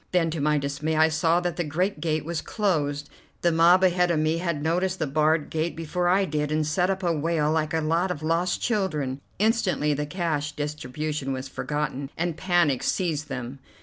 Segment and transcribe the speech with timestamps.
[0.13, 3.07] Then to my dismay, I saw that the great gate was closed.
[3.43, 6.89] The mob ahead of me had noticed the barred gate before I did, and set
[6.89, 9.21] up a wail like a lot of lost children.
[9.37, 13.59] Instantly the cash distribution was forgotten, and panic seized them.